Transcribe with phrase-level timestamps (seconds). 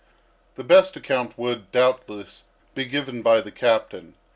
[0.55, 4.15] The best account would, doubtless, be given by the captain.